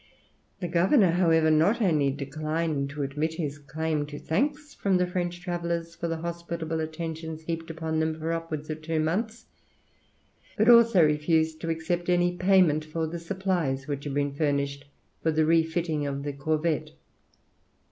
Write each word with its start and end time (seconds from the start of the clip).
The 0.61 0.67
governor, 0.67 1.11
however, 1.11 1.51
not 1.51 1.79
only 1.79 2.09
declined 2.09 2.89
to 2.89 3.03
admit 3.03 3.35
his 3.35 3.59
claim 3.59 4.07
to 4.07 4.17
thanks 4.17 4.73
from 4.73 4.97
the 4.97 5.05
French 5.05 5.41
travellers 5.41 5.93
for 5.93 6.07
the 6.07 6.17
hospitable 6.17 6.79
attentions 6.79 7.43
heaped 7.43 7.69
upon 7.69 7.99
them 7.99 8.17
for 8.17 8.31
upwards 8.33 8.71
of 8.71 8.81
two 8.81 8.99
months; 8.99 9.45
but 10.57 10.67
also 10.67 11.05
refused 11.05 11.61
to 11.61 11.69
accept 11.69 12.09
any 12.09 12.35
payment 12.35 12.83
for 12.83 13.05
the 13.05 13.19
supplies 13.19 13.87
which 13.87 14.05
had 14.05 14.15
been 14.15 14.33
furnished 14.33 14.85
for 15.21 15.29
the 15.31 15.45
refitting 15.45 16.07
of 16.07 16.23
the 16.23 16.33
corvette. 16.33 16.93